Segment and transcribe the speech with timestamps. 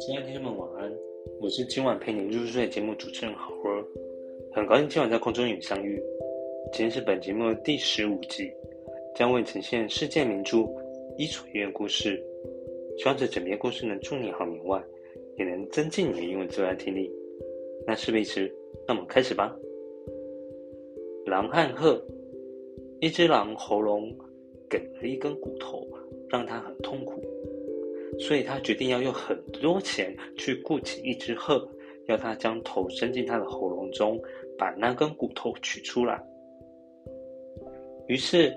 [0.00, 0.90] 亲爱的听众们，晚安！
[1.42, 3.84] 我是今晚陪你入睡节目主持人好儿，
[4.50, 6.02] 很高兴今晚在空中与你相遇。
[6.72, 8.50] 今天是本节目的第十五集，
[9.14, 10.56] 将为呈现世界名著
[11.18, 12.16] 《伊索寓言故事》。
[12.98, 14.82] 希望这整篇故事能助你好眠外，
[15.36, 17.12] 也能增进你的英文自然听力。
[17.86, 18.50] 那事不宜迟，
[18.88, 19.54] 那我们开始吧。
[21.26, 22.02] 狼和鹤，
[23.00, 24.10] 一只狼喉咙
[24.66, 25.86] 梗了一根骨头，
[26.30, 27.22] 让它很痛苦。
[28.18, 31.66] 所以他决定要用很多钱去雇请一只鹤，
[32.06, 34.20] 要他将头伸进他的喉咙中，
[34.58, 36.20] 把那根骨头取出来。
[38.08, 38.52] 于是，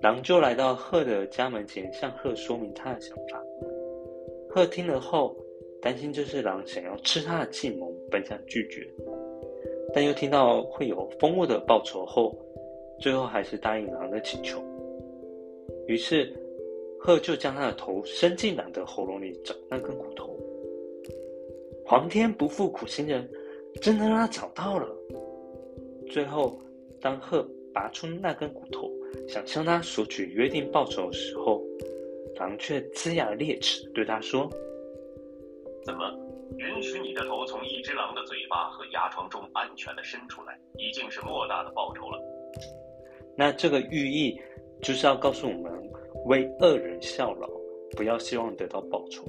[0.00, 3.42] 狼就来到鹤的家门前，向鹤说明他的想法。
[4.48, 5.36] 鹤听了后，
[5.82, 8.88] 担心这是狼想要吃他的计谋，本想拒绝，
[9.92, 12.34] 但又听到会有丰厚的报酬后，
[12.98, 14.58] 最后还是答应狼的请求。
[15.86, 16.34] 于是。
[17.02, 20.38] 鹤就将他的头伸进狼的喉咙里找那根骨头。
[21.86, 23.28] 皇天不负苦心人，
[23.80, 24.86] 真的让他找到了。
[26.10, 26.60] 最后，
[27.00, 27.42] 当鹤
[27.72, 28.90] 拔出那根骨头，
[29.26, 31.62] 想向他索取约定报酬的时候，
[32.36, 34.48] 狼却龇牙咧齿对他说
[35.82, 36.04] ：“怎么
[36.58, 42.20] 允许你的头从一只狼的嘴巴和牙床中安全的伸出来，已经是莫大的报酬了。”
[43.34, 44.38] 那这个寓意
[44.82, 45.79] 就是要告诉我们。
[46.26, 47.48] 为恶人效劳，
[47.96, 49.24] 不要希望得到报酬。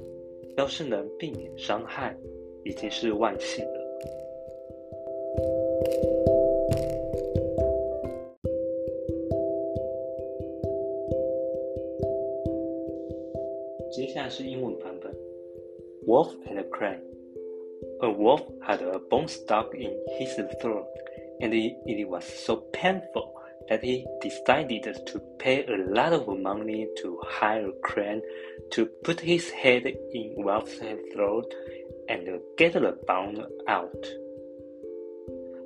[0.56, 2.14] 要是能避免伤害，
[2.64, 3.82] 已经是万幸了。
[13.90, 15.10] 接下来是英文版本
[16.06, 17.00] ：Wolf and a Crane.
[18.00, 20.86] A wolf had a bone stuck in his throat,
[21.40, 23.32] and it was so painful.
[23.68, 28.22] That he decided to pay a lot of money to hire a crane
[28.70, 30.80] to put his head in Wolf's
[31.12, 31.52] throat
[32.08, 34.06] and get the bone out.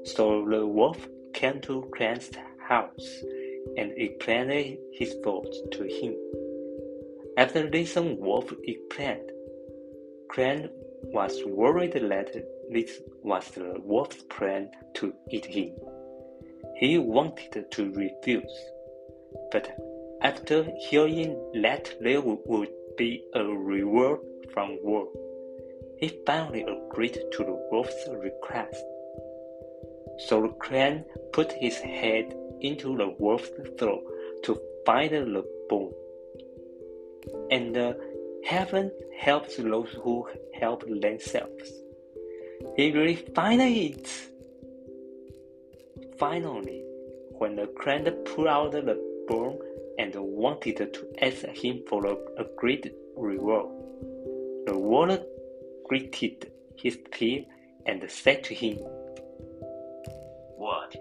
[0.04, 2.30] So the wolf came to Crane's
[2.68, 3.24] house
[3.76, 6.14] and explained his thoughts to him.
[7.36, 9.30] After listening Wolf explained,
[10.28, 10.70] Crane
[11.02, 12.32] was worried that
[12.70, 15.70] this was the wolf's plan to eat him.
[16.76, 18.58] He wanted to refuse,
[19.50, 19.76] but
[20.22, 24.20] after hearing that there would be a reward
[24.52, 25.08] from Wolf,
[25.98, 28.84] he finally agreed to the wolf's request.
[30.28, 34.04] So the crane put his head into the wolf's throat
[34.44, 35.92] to find the bone.
[37.50, 37.94] And uh,
[38.44, 41.72] heaven helps those who help themselves.
[42.76, 44.08] He really found it.
[46.18, 46.82] Finally,
[47.32, 49.58] when the crane pulled out the bone
[49.98, 53.66] and wanted to ask him for a great reward,
[54.66, 55.20] the wolf
[55.84, 57.46] gritted his teeth
[57.84, 58.76] and said to him,
[60.56, 60.96] What?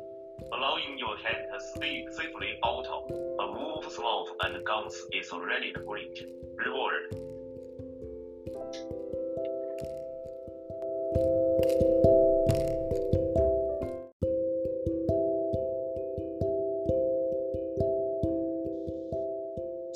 [0.52, 3.10] Allowing your head to slip safely out of
[3.40, 6.20] a wolf's mouth and gums is already a great
[6.58, 7.16] reward.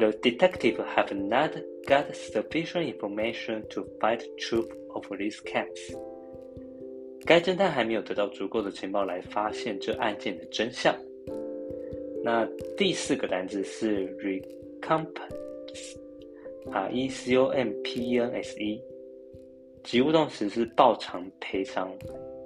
[0.00, 1.50] The detective have not
[1.86, 5.94] got sufficient information to find truth of these case.
[7.26, 10.96] 该侦探还没有得到足够的情报来发现这案件的真相。
[12.24, 12.48] 那
[12.78, 16.00] 第四个单词是 recompense，
[16.70, 18.82] 啊，E-C-O-M-P-E-N-S-E，
[19.84, 21.94] 及物动词是报偿、赔偿、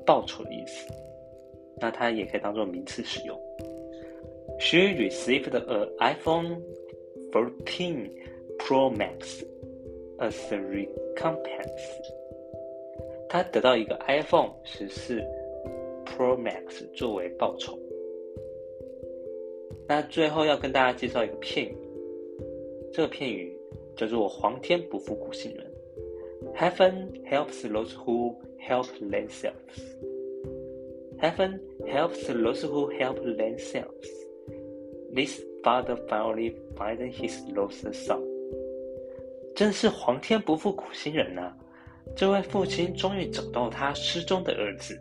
[0.04, 0.92] 报酬的意思。
[1.80, 3.40] 那它也可以当做名词使用。
[4.58, 6.60] She received a iPhone
[7.33, 8.09] 14
[8.57, 9.43] Pro Max
[10.17, 11.81] as a recompense。
[13.27, 15.21] 他得到一个 iPhone 十四
[16.05, 17.77] Pro Max 作为报酬。
[19.87, 21.77] 那最后要跟大家介绍一个片语，
[22.91, 23.55] 这个片语
[23.95, 25.71] 叫做“皇天不负苦心人
[26.55, 34.09] ”，Heaven helps those who help themselves。Heaven helps those who help themselves.
[35.13, 38.20] This father finally finds his lost son.
[39.56, 41.56] 真是皇天不负苦心人呐、啊！
[42.14, 44.94] 这位父亲终于找到他失踪的儿子。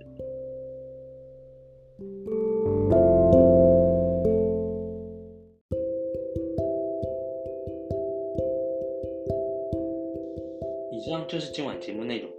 [10.92, 12.30] 以上就是今晚节目内容，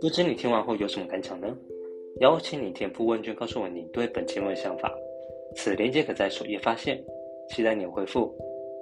[0.00, 1.56] 不知你听完后有什么感想呢？
[2.20, 4.92] 邀请你填副问卷，告诉我你对本节目的想法。
[5.54, 7.02] 此连接可在首页发现，
[7.50, 8.34] 期待你的回复。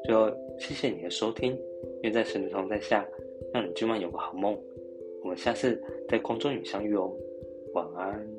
[0.04, 1.58] 最后，谢谢你的收听，
[2.02, 3.06] 愿在神的同在下，
[3.52, 4.56] 让你今晚有个好梦。
[5.22, 7.12] 我们下次在空中与相遇哦，
[7.74, 8.37] 晚安。